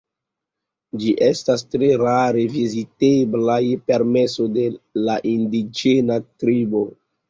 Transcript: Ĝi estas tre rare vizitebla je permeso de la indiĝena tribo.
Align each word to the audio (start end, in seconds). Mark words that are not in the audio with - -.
Ĝi 1.03 1.13
estas 1.25 1.65
tre 1.75 1.91
rare 2.05 2.47
vizitebla 2.55 3.61
je 3.69 3.79
permeso 3.93 4.51
de 4.59 4.69
la 5.07 5.23
indiĝena 5.37 6.23
tribo. 6.31 6.89